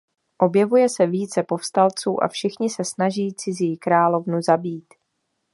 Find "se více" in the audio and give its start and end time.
0.89-1.43